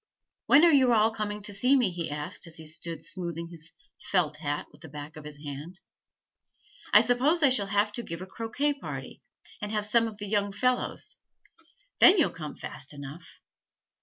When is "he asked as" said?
1.91-2.55